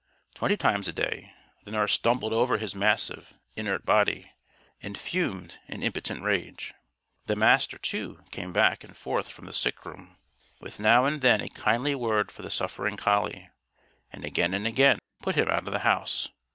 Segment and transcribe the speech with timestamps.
[0.33, 1.31] Twenty times a day,
[1.63, 4.31] the nurse stumbled over his massive, inert body,
[4.81, 6.73] and fumed in impotent rage.
[7.27, 10.17] The Master, too, came back and forth from the sick room,
[10.59, 13.51] with now and then a kindly word for the suffering collie,
[14.11, 16.29] and again and again put him out of the house.